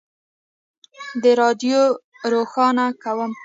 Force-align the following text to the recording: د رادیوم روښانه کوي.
د 1.23 1.23
رادیوم 1.41 1.89
روښانه 2.31 2.85
کوي. 3.03 3.27